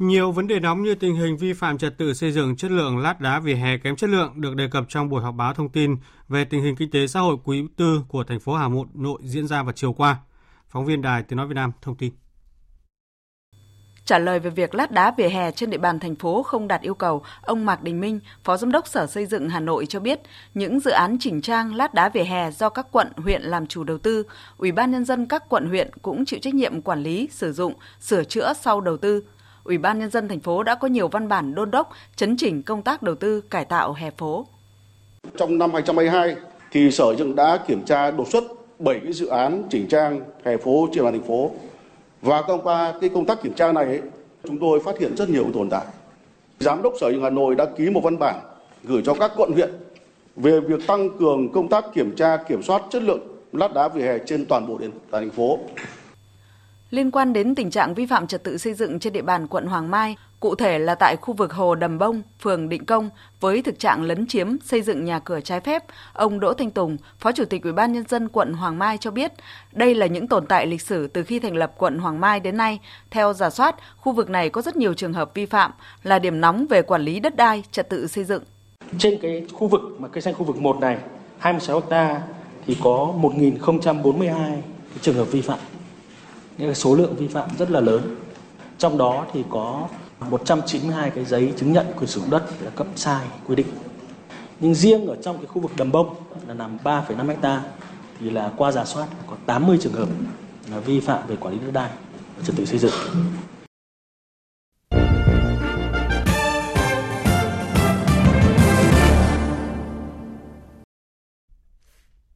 [0.01, 2.99] Nhiều vấn đề nóng như tình hình vi phạm trật tự xây dựng chất lượng
[2.99, 5.69] lát đá vỉa hè kém chất lượng được đề cập trong buổi họp báo thông
[5.69, 5.97] tin
[6.29, 9.47] về tình hình kinh tế xã hội quý tư của thành phố Hà Nội diễn
[9.47, 10.17] ra vào chiều qua.
[10.69, 12.13] Phóng viên Đài Tiếng Nói Việt Nam thông tin.
[14.05, 16.81] Trả lời về việc lát đá vỉa hè trên địa bàn thành phố không đạt
[16.81, 20.01] yêu cầu, ông Mạc Đình Minh, Phó Giám đốc Sở Xây dựng Hà Nội cho
[20.01, 20.21] biết,
[20.55, 23.85] những dự án chỉnh trang lát đá vỉa hè do các quận, huyện làm chủ
[23.85, 24.23] đầu tư,
[24.57, 27.75] Ủy ban nhân dân các quận huyện cũng chịu trách nhiệm quản lý, sử dụng,
[28.01, 29.25] sửa chữa sau đầu tư.
[29.65, 32.63] Ủy ban nhân dân thành phố đã có nhiều văn bản đôn đốc chấn chỉnh
[32.63, 34.47] công tác đầu tư cải tạo hè phố.
[35.37, 36.37] Trong năm 2022
[36.71, 38.45] thì Sở dựng đã kiểm tra đột xuất
[38.79, 41.51] 7 cái dự án chỉnh trang hè phố trên bàn thành phố.
[42.23, 44.01] Và thông qua cái công tác kiểm tra này ấy,
[44.45, 45.85] chúng tôi phát hiện rất nhiều tồn tại.
[46.61, 48.41] Giám đốc Sở dựng Hà Nội đã ký một văn bản
[48.85, 49.71] gửi cho các quận huyện
[50.37, 53.21] về việc tăng cường công tác kiểm tra kiểm soát chất lượng
[53.53, 55.59] lát đá vỉa hè trên toàn bộ địa bàn thành phố.
[56.91, 59.67] Liên quan đến tình trạng vi phạm trật tự xây dựng trên địa bàn quận
[59.67, 63.63] Hoàng Mai, cụ thể là tại khu vực Hồ Đầm Bông, phường Định Công, với
[63.63, 67.33] thực trạng lấn chiếm xây dựng nhà cửa trái phép, ông Đỗ Thanh Tùng, Phó
[67.33, 69.33] Chủ tịch Ủy ban nhân dân quận Hoàng Mai cho biết,
[69.73, 72.57] đây là những tồn tại lịch sử từ khi thành lập quận Hoàng Mai đến
[72.57, 72.81] nay.
[73.11, 75.73] Theo giả soát, khu vực này có rất nhiều trường hợp vi phạm,
[76.03, 78.43] là điểm nóng về quản lý đất đai, trật tự xây dựng.
[78.99, 80.99] Trên cái khu vực mà cây xanh khu vực 1 này,
[81.39, 82.23] 26 ha
[82.67, 84.63] thì có 1042
[85.01, 85.59] trường hợp vi phạm
[86.75, 88.17] số lượng vi phạm rất là lớn.
[88.79, 89.89] Trong đó thì có
[90.21, 93.67] 192 cái giấy chứng nhận quyền sử dụng đất là cấp sai quy định.
[94.61, 96.15] Nhưng riêng ở trong cái khu vực đầm bông
[96.49, 97.63] là nằm 3,5 hecta
[98.21, 100.09] thì là qua giả soát có 80 trường hợp
[100.71, 101.91] là vi phạm về quản lý đất đai
[102.37, 102.93] và trật tự xây dựng.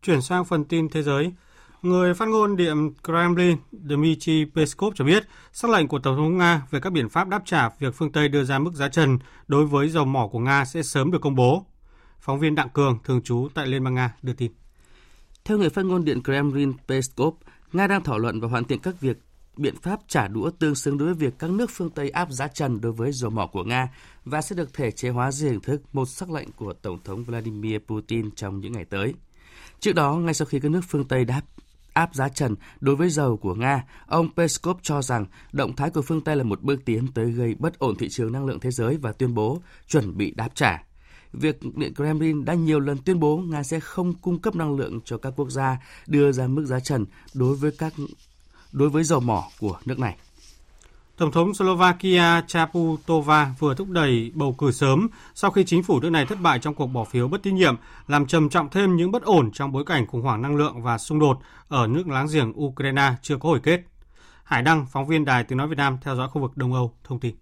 [0.02, 1.32] Chuyển sang phần tin thế giới,
[1.84, 6.62] người phát ngôn Điện Kremlin Dmitry Peskov cho biết sắc lệnh của Tổng thống Nga
[6.70, 9.66] về các biện pháp đáp trả việc phương Tây đưa ra mức giá trần đối
[9.66, 11.66] với dầu mỏ của Nga sẽ sớm được công bố.
[12.20, 14.52] Phóng viên Đặng Cường, thường trú tại Liên bang Nga, đưa tin.
[15.44, 17.34] Theo người phát ngôn Điện Kremlin Peskov,
[17.72, 19.18] Nga đang thảo luận và hoàn thiện các việc
[19.56, 22.48] biện pháp trả đũa tương xứng đối với việc các nước phương Tây áp giá
[22.48, 23.88] trần đối với dầu mỏ của Nga
[24.24, 27.24] và sẽ được thể chế hóa dưới hình thức một sắc lệnh của Tổng thống
[27.24, 29.14] Vladimir Putin trong những ngày tới.
[29.80, 31.42] Trước đó, ngay sau khi các nước phương Tây đáp
[31.94, 36.02] áp giá trần đối với dầu của Nga, ông Peskov cho rằng động thái của
[36.02, 38.70] phương Tây là một bước tiến tới gây bất ổn thị trường năng lượng thế
[38.70, 40.84] giới và tuyên bố chuẩn bị đáp trả.
[41.32, 45.00] Việc Điện Kremlin đã nhiều lần tuyên bố Nga sẽ không cung cấp năng lượng
[45.04, 47.92] cho các quốc gia đưa ra mức giá trần đối với các
[48.72, 50.16] đối với dầu mỏ của nước này.
[51.16, 56.10] Tổng thống Slovakia Chaputova vừa thúc đẩy bầu cử sớm sau khi chính phủ nước
[56.10, 57.76] này thất bại trong cuộc bỏ phiếu bất tín nhiệm,
[58.08, 60.98] làm trầm trọng thêm những bất ổn trong bối cảnh khủng hoảng năng lượng và
[60.98, 63.80] xung đột ở nước láng giềng Ukraine chưa có hồi kết.
[64.44, 66.92] Hải Đăng, phóng viên Đài Tiếng Nói Việt Nam theo dõi khu vực Đông Âu,
[67.04, 67.34] thông tin.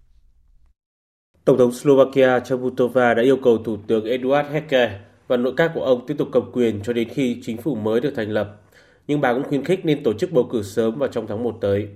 [1.45, 5.85] Tổng thống Slovakia Chaputova đã yêu cầu Thủ tướng Eduard Hecke và nội các của
[5.85, 8.61] ông tiếp tục cầm quyền cho đến khi chính phủ mới được thành lập.
[9.07, 11.59] Nhưng bà cũng khuyến khích nên tổ chức bầu cử sớm vào trong tháng 1
[11.61, 11.89] tới.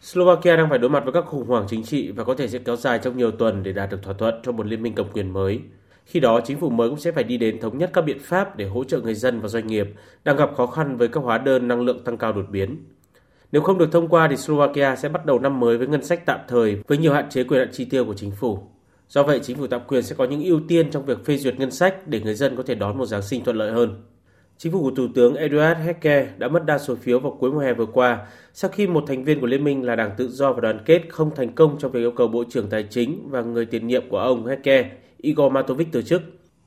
[0.00, 2.58] Slovakia đang phải đối mặt với các khủng hoảng chính trị và có thể sẽ
[2.58, 5.06] kéo dài trong nhiều tuần để đạt được thỏa thuận cho một liên minh cầm
[5.12, 5.60] quyền mới.
[6.04, 8.56] Khi đó, chính phủ mới cũng sẽ phải đi đến thống nhất các biện pháp
[8.56, 9.86] để hỗ trợ người dân và doanh nghiệp
[10.24, 12.84] đang gặp khó khăn với các hóa đơn năng lượng tăng cao đột biến.
[13.52, 16.26] Nếu không được thông qua thì Slovakia sẽ bắt đầu năm mới với ngân sách
[16.26, 18.58] tạm thời với nhiều hạn chế quyền hạn chi tiêu của chính phủ.
[19.08, 21.58] Do vậy, chính phủ tạm quyền sẽ có những ưu tiên trong việc phê duyệt
[21.58, 24.02] ngân sách để người dân có thể đón một Giáng sinh thuận lợi hơn.
[24.58, 27.58] Chính phủ của Thủ tướng Eduard Hecke đã mất đa số phiếu vào cuối mùa
[27.58, 30.52] hè vừa qua sau khi một thành viên của Liên minh là Đảng Tự do
[30.52, 33.42] và Đoàn kết không thành công trong việc yêu cầu Bộ trưởng Tài chính và
[33.42, 34.90] người tiền nhiệm của ông Hecke,
[35.20, 36.22] Igor Matovic từ chức.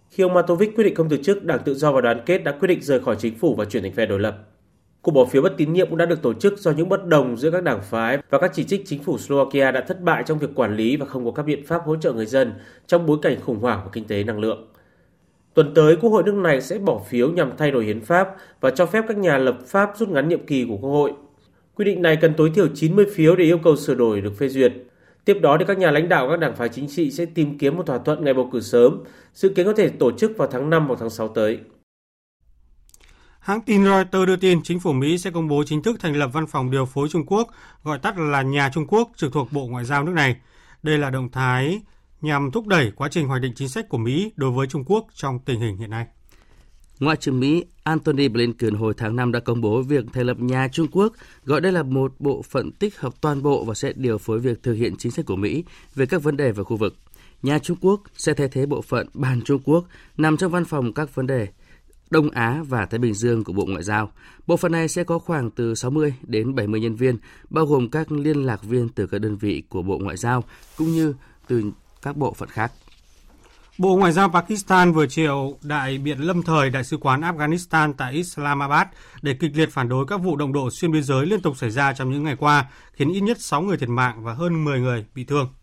[0.10, 2.52] Khi ông Matovic quyết định không từ chức, Đảng Tự do và Đoàn kết đã
[2.52, 4.38] quyết định rời khỏi chính phủ và chuyển thành phe đối lập.
[5.02, 7.38] Cuộc bỏ phiếu bất tín nhiệm cũng đã được tổ chức do những bất đồng
[7.38, 10.40] giữa các đảng phái và các chỉ trích chính phủ Slovakia đã thất bại trong
[10.40, 12.54] việc quản lý và không có các biện pháp hỗ trợ người dân
[12.88, 14.68] trong bối cảnh khủng hoảng của kinh tế năng lượng.
[15.58, 18.28] Tuần tới, Quốc hội nước này sẽ bỏ phiếu nhằm thay đổi hiến pháp
[18.62, 21.14] và cho phép các nhà lập pháp rút ngắn nhiệm kỳ của Quốc hội.
[21.76, 24.50] Quy định này cần tối thiểu 90 phiếu để yêu cầu sửa đổi được phê
[24.50, 24.74] duyệt.
[25.26, 27.78] Tiếp đó thì các nhà lãnh đạo các đảng phái chính trị sẽ tìm kiếm
[27.78, 30.70] một thỏa thuận ngày bầu cử sớm, dự kiến có thể tổ chức vào tháng
[30.70, 31.60] 5 hoặc tháng 6 tới.
[33.40, 36.30] Hãng tin Reuters đưa tin chính phủ Mỹ sẽ công bố chính thức thành lập
[36.34, 37.48] văn phòng điều phối Trung Quốc,
[37.84, 40.36] gọi tắt là Nhà Trung Quốc trực thuộc Bộ Ngoại giao nước này.
[40.84, 41.82] Đây là động thái
[42.22, 45.08] nhằm thúc đẩy quá trình hoạch định chính sách của Mỹ đối với Trung Quốc
[45.14, 46.06] trong tình hình hiện nay.
[47.00, 50.68] Ngoại trưởng Mỹ Antony Blinken hồi tháng 5 đã công bố việc thành lập nhà
[50.72, 54.18] Trung Quốc, gọi đây là một bộ phận tích hợp toàn bộ và sẽ điều
[54.18, 55.64] phối việc thực hiện chính sách của Mỹ
[55.96, 56.96] về các vấn đề về khu vực.
[57.44, 59.86] Nhà Trung Quốc sẽ thay thế bộ phận bàn Trung Quốc
[60.18, 61.48] nằm trong văn phòng các vấn đề
[62.10, 64.12] Đông Á và Thái Bình Dương của Bộ Ngoại giao.
[64.48, 67.18] Bộ phận này sẽ có khoảng từ 60 đến 70 nhân viên,
[67.50, 70.44] bao gồm các liên lạc viên từ các đơn vị của Bộ Ngoại giao
[70.78, 71.14] cũng như
[71.48, 71.72] từ
[72.08, 72.72] các bộ phận khác.
[73.78, 78.14] Bộ Ngoại giao Pakistan vừa triệu đại biện lâm thời Đại sứ quán Afghanistan tại
[78.14, 78.88] Islamabad
[79.22, 81.72] để kịch liệt phản đối các vụ động độ xuyên biên giới liên tục xảy
[81.72, 84.80] ra trong những ngày qua, khiến ít nhất 6 người thiệt mạng và hơn 10
[84.80, 85.54] người bị thương.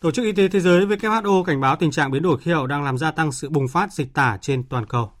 [0.00, 2.66] Tổ chức Y tế Thế giới WHO cảnh báo tình trạng biến đổi khí hậu
[2.66, 5.12] đang làm gia tăng sự bùng phát dịch tả trên toàn cầu.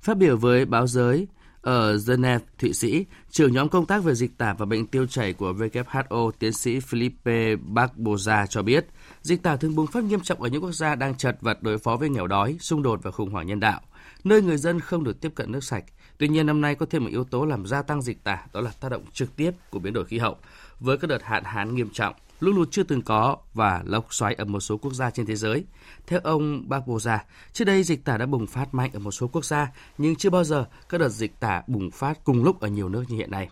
[0.00, 1.28] Phát biểu với báo giới,
[1.64, 5.32] ở Geneva, Thụy Sĩ, trưởng nhóm công tác về dịch tả và bệnh tiêu chảy
[5.32, 8.86] của WHO, tiến sĩ Philippe Barbosa cho biết,
[9.22, 11.78] dịch tả thường bùng phát nghiêm trọng ở những quốc gia đang chật vật đối
[11.78, 13.80] phó với nghèo đói, xung đột và khủng hoảng nhân đạo,
[14.24, 15.84] nơi người dân không được tiếp cận nước sạch.
[16.18, 18.60] Tuy nhiên năm nay có thêm một yếu tố làm gia tăng dịch tả, đó
[18.60, 20.36] là tác động trực tiếp của biến đổi khí hậu,
[20.80, 24.34] với các đợt hạn hán nghiêm trọng, lũ lụt chưa từng có và lốc xoáy
[24.34, 25.64] ở một số quốc gia trên thế giới.
[26.06, 29.44] Theo ông Barbosa, trước đây dịch tả đã bùng phát mạnh ở một số quốc
[29.44, 32.88] gia, nhưng chưa bao giờ các đợt dịch tả bùng phát cùng lúc ở nhiều
[32.88, 33.48] nước như hiện nay.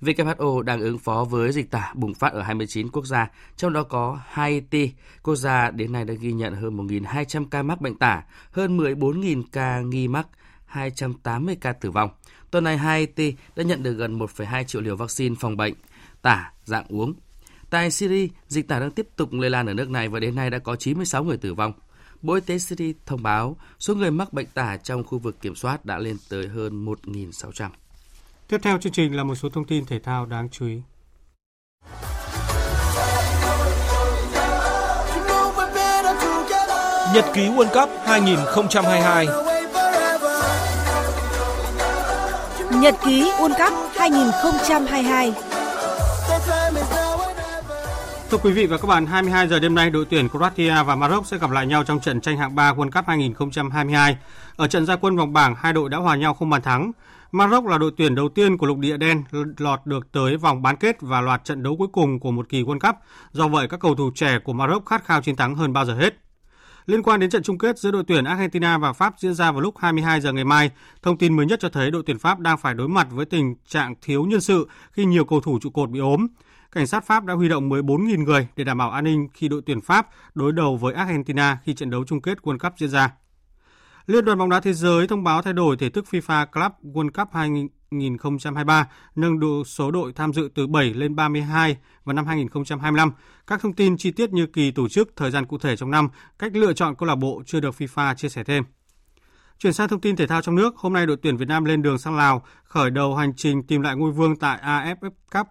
[0.00, 3.82] WHO đang ứng phó với dịch tả bùng phát ở 29 quốc gia, trong đó
[3.82, 4.92] có Haiti.
[5.22, 9.42] Quốc gia đến nay đã ghi nhận hơn 1.200 ca mắc bệnh tả, hơn 14.000
[9.52, 10.28] ca nghi mắc,
[10.66, 12.10] 280 ca tử vong.
[12.50, 15.74] Tuần này Haiti đã nhận được gần 1,2 triệu liều vaccine phòng bệnh
[16.22, 17.14] tả dạng uống
[17.70, 20.50] Tại Syria, dịch tả đang tiếp tục lây lan ở nước này và đến nay
[20.50, 21.72] đã có 96 người tử vong.
[22.22, 25.54] Bộ Y tế Syria thông báo số người mắc bệnh tả trong khu vực kiểm
[25.54, 27.68] soát đã lên tới hơn 1.600.
[28.48, 30.80] Tiếp theo chương trình là một số thông tin thể thao đáng chú ý.
[37.14, 39.26] Nhật ký World Cup 2022
[42.70, 45.32] Nhật ký World Cup 2022
[48.30, 51.26] Thưa quý vị và các bạn, 22 giờ đêm nay đội tuyển Croatia và Maroc
[51.26, 54.16] sẽ gặp lại nhau trong trận tranh hạng 3 World Cup 2022.
[54.56, 56.92] Ở trận gia quân vòng bảng, hai đội đã hòa nhau không bàn thắng.
[57.32, 59.24] Maroc là đội tuyển đầu tiên của lục địa đen
[59.58, 62.62] lọt được tới vòng bán kết và loạt trận đấu cuối cùng của một kỳ
[62.62, 62.96] World Cup.
[63.32, 65.94] Do vậy, các cầu thủ trẻ của Maroc khát khao chiến thắng hơn bao giờ
[65.94, 66.14] hết.
[66.86, 69.60] Liên quan đến trận chung kết giữa đội tuyển Argentina và Pháp diễn ra vào
[69.60, 70.70] lúc 22 giờ ngày mai,
[71.02, 73.54] thông tin mới nhất cho thấy đội tuyển Pháp đang phải đối mặt với tình
[73.68, 76.26] trạng thiếu nhân sự khi nhiều cầu thủ trụ cột bị ốm.
[76.74, 79.62] Cảnh sát Pháp đã huy động 14.000 người để đảm bảo an ninh khi đội
[79.66, 83.12] tuyển Pháp đối đầu với Argentina khi trận đấu chung kết World Cup diễn ra.
[84.06, 87.10] Liên đoàn bóng đá thế giới thông báo thay đổi thể thức FIFA Club World
[87.10, 93.12] Cup 2023, nâng độ số đội tham dự từ 7 lên 32 vào năm 2025.
[93.46, 96.08] Các thông tin chi tiết như kỳ tổ chức, thời gian cụ thể trong năm,
[96.38, 98.64] cách lựa chọn câu lạc bộ chưa được FIFA chia sẻ thêm.
[99.58, 101.82] Chuyển sang thông tin thể thao trong nước, hôm nay đội tuyển Việt Nam lên
[101.82, 105.46] đường sang Lào khởi đầu hành trình tìm lại ngôi vương tại AFF Cup.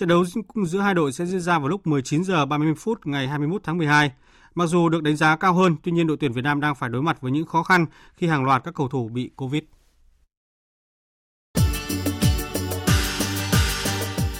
[0.00, 0.24] Trận đấu
[0.66, 3.78] giữa hai đội sẽ diễn ra vào lúc 19 giờ 30 phút ngày 21 tháng
[3.78, 4.12] 12.
[4.54, 6.90] Mặc dù được đánh giá cao hơn, tuy nhiên đội tuyển Việt Nam đang phải
[6.90, 9.62] đối mặt với những khó khăn khi hàng loạt các cầu thủ bị Covid.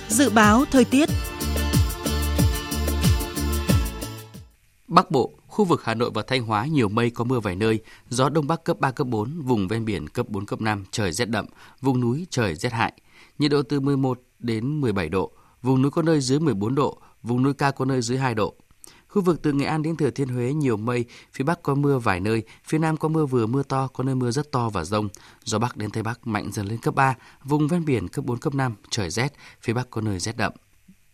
[0.08, 1.08] Dự báo thời tiết
[4.88, 7.80] Bắc Bộ, khu vực Hà Nội và Thanh Hóa nhiều mây có mưa vài nơi,
[8.08, 11.12] gió đông bắc cấp 3 cấp 4, vùng ven biển cấp 4 cấp 5, trời
[11.12, 11.46] rét đậm,
[11.80, 12.92] vùng núi trời rét hại.
[13.38, 17.42] Nhiệt độ từ 11 đến 17 độ, vùng núi có nơi dưới 14 độ, vùng
[17.42, 18.54] núi cao có nơi dưới 2 độ.
[19.08, 21.98] Khu vực từ Nghệ An đến Thừa Thiên Huế nhiều mây, phía Bắc có mưa
[21.98, 24.84] vài nơi, phía Nam có mưa vừa mưa to, có nơi mưa rất to và
[24.84, 25.08] rông.
[25.44, 28.38] Gió Bắc đến Tây Bắc mạnh dần lên cấp 3, vùng ven biển cấp 4,
[28.38, 30.52] cấp 5, trời rét, phía Bắc có nơi rét đậm.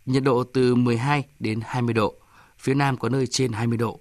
[0.07, 2.15] Nhiệt độ từ 12 đến 20 độ,
[2.59, 4.01] phía Nam có nơi trên 20 độ.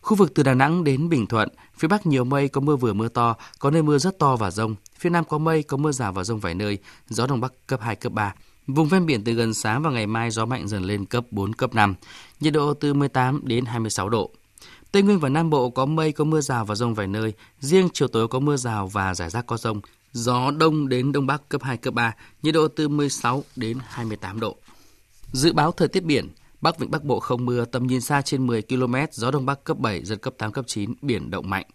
[0.00, 2.92] Khu vực từ Đà Nẵng đến Bình Thuận, phía Bắc nhiều mây, có mưa vừa
[2.92, 4.74] mưa to, có nơi mưa rất to và rông.
[4.98, 7.80] Phía Nam có mây, có mưa rào và rông vài nơi, gió Đông Bắc cấp
[7.82, 8.34] 2, cấp 3.
[8.66, 11.52] Vùng ven biển từ gần sáng và ngày mai gió mạnh dần lên cấp 4,
[11.52, 11.94] cấp 5,
[12.40, 14.30] nhiệt độ từ 18 đến 26 độ.
[14.92, 17.88] Tây Nguyên và Nam Bộ có mây, có mưa rào và rông vài nơi, riêng
[17.92, 19.80] chiều tối có mưa rào và rải rác có rông.
[20.12, 24.40] Gió đông đến đông bắc cấp 2, cấp 3, nhiệt độ từ 16 đến 28
[24.40, 24.56] độ.
[25.32, 26.28] Dự báo thời tiết biển,
[26.60, 29.64] Bắc Vịnh Bắc Bộ không mưa, tầm nhìn xa trên 10 km, gió đông bắc
[29.64, 31.66] cấp 7, giật cấp 8, cấp 9, biển động mạnh.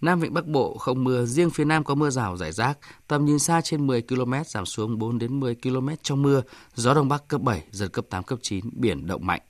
[0.00, 2.78] Nam Vịnh Bắc Bộ không mưa, riêng phía Nam có mưa rào rải rác,
[3.08, 6.42] tầm nhìn xa trên 10 km giảm xuống 4 đến 10 km trong mưa,
[6.74, 9.40] gió Đông Bắc cấp 7, giật cấp 8, cấp 9, biển động mạnh.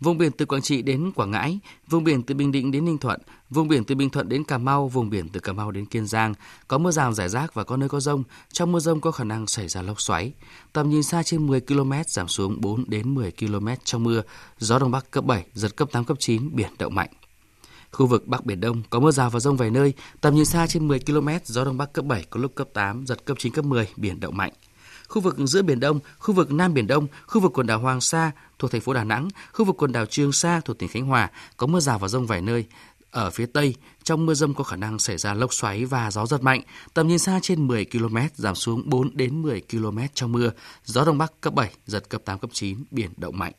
[0.00, 2.98] Vùng biển từ Quảng Trị đến Quảng Ngãi, vùng biển từ Bình Định đến Ninh
[2.98, 5.86] Thuận, vùng biển từ Bình Thuận đến Cà Mau, vùng biển từ Cà Mau đến
[5.86, 6.34] Kiên Giang
[6.68, 8.22] có mưa rào rải rác và có nơi có rông.
[8.52, 10.32] Trong mưa rông có khả năng xảy ra lốc xoáy.
[10.72, 14.22] Tầm nhìn xa trên 10 km giảm xuống 4 đến 10 km trong mưa,
[14.58, 17.10] gió đông bắc cấp 7, giật cấp 8 cấp 9, biển động mạnh.
[17.96, 20.66] Khu vực Bắc Biển Đông có mưa rào và rông vài nơi, tầm nhìn xa
[20.66, 23.52] trên 10 km, gió Đông Bắc cấp 7, có lúc cấp 8, giật cấp 9,
[23.52, 24.52] cấp 10, biển động mạnh.
[25.08, 28.00] Khu vực giữa Biển Đông, khu vực Nam Biển Đông, khu vực quần đảo Hoàng
[28.00, 31.06] Sa thuộc thành phố Đà Nẵng, khu vực quần đảo Trường Sa thuộc tỉnh Khánh
[31.06, 32.64] Hòa có mưa rào và rông vài nơi.
[33.10, 36.26] Ở phía Tây, trong mưa rông có khả năng xảy ra lốc xoáy và gió
[36.26, 36.62] giật mạnh,
[36.94, 40.50] tầm nhìn xa trên 10 km, giảm xuống 4 đến 10 km trong mưa,
[40.84, 43.52] gió Đông Bắc cấp 7, giật cấp 8, cấp 9, biển động mạnh.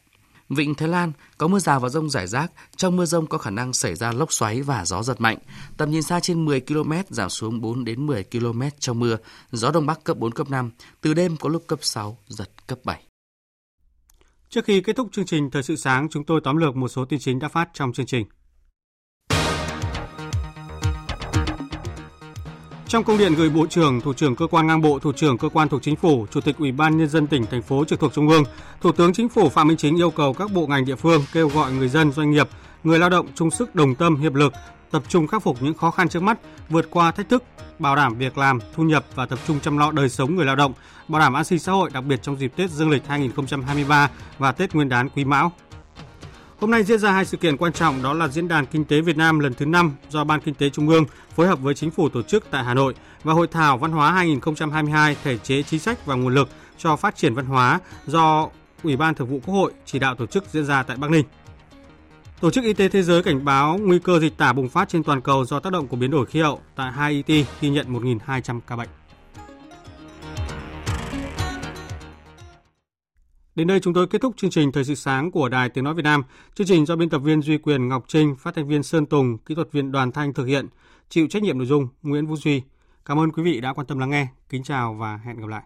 [0.50, 3.50] Vịnh Thái Lan có mưa rào và rông rải rác, trong mưa rông có khả
[3.50, 5.38] năng xảy ra lốc xoáy và gió giật mạnh.
[5.78, 9.18] Tầm nhìn xa trên 10 km, giảm xuống 4 đến 10 km trong mưa,
[9.52, 12.80] gió đông bắc cấp 4 cấp 5, từ đêm có lúc cấp 6, giật cấp
[12.84, 13.04] 7.
[14.50, 17.06] Trước khi kết thúc chương trình Thời sự sáng, chúng tôi tóm lược một số
[17.06, 18.26] tin chính đã phát trong chương trình.
[22.88, 25.50] Trong công điện gửi Bộ trưởng, Thủ trưởng cơ quan ngang bộ, Thủ trưởng cơ
[25.50, 28.14] quan thuộc Chính phủ, Chủ tịch Ủy ban nhân dân tỉnh thành phố trực thuộc
[28.14, 28.44] Trung ương,
[28.82, 31.50] Thủ tướng Chính phủ Phạm Minh Chính yêu cầu các bộ ngành địa phương kêu
[31.50, 32.50] gọi người dân, doanh nghiệp,
[32.84, 34.54] người lao động chung sức đồng tâm hiệp lực,
[34.92, 37.44] tập trung khắc phục những khó khăn trước mắt, vượt qua thách thức,
[37.80, 40.56] bảo đảm việc làm, thu nhập và tập trung chăm lo đời sống người lao
[40.56, 40.74] động,
[41.08, 44.52] bảo đảm an sinh xã hội đặc biệt trong dịp Tết Dương lịch 2023 và
[44.52, 45.52] Tết Nguyên đán Quý Mão.
[46.60, 49.02] Hôm nay diễn ra hai sự kiện quan trọng đó là Diễn đàn Kinh tế
[49.02, 51.92] Việt Nam lần thứ 5 do Ban Kinh tế Trung ương phối hợp với Chính
[51.92, 55.80] phủ tổ chức tại Hà Nội và Hội thảo Văn hóa 2022 thể chế, chính
[55.80, 58.50] sách và nguồn lực cho phát triển văn hóa do
[58.84, 61.26] Ủy ban Thường vụ Quốc hội chỉ đạo tổ chức diễn ra tại Bắc Ninh.
[62.40, 65.04] Tổ chức Y tế Thế giới cảnh báo nguy cơ dịch tả bùng phát trên
[65.04, 68.60] toàn cầu do tác động của biến đổi khí hậu tại Haiti ghi nhận 1.200
[68.68, 68.90] ca bệnh.
[73.58, 75.94] Đến đây chúng tôi kết thúc chương trình Thời sự sáng của Đài Tiếng Nói
[75.94, 76.24] Việt Nam.
[76.56, 79.38] Chương trình do biên tập viên Duy Quyền Ngọc Trinh, phát thanh viên Sơn Tùng,
[79.38, 80.68] kỹ thuật viên Đoàn Thanh thực hiện,
[81.10, 82.62] chịu trách nhiệm nội dung Nguyễn Vũ Duy.
[83.06, 84.28] Cảm ơn quý vị đã quan tâm lắng nghe.
[84.50, 85.64] Kính chào và hẹn gặp lại.